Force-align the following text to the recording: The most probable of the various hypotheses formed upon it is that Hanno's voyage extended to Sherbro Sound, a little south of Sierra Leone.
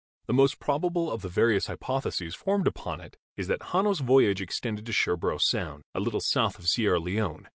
The 0.25 0.33
most 0.33 0.59
probable 0.59 1.11
of 1.11 1.21
the 1.21 1.29
various 1.29 1.67
hypotheses 1.67 2.33
formed 2.33 2.65
upon 2.65 3.01
it 3.01 3.17
is 3.37 3.45
that 3.49 3.65
Hanno's 3.65 3.99
voyage 3.99 4.41
extended 4.41 4.83
to 4.87 4.91
Sherbro 4.91 5.39
Sound, 5.39 5.83
a 5.93 5.99
little 5.99 6.21
south 6.21 6.57
of 6.57 6.65
Sierra 6.65 6.97
Leone. 6.99 7.47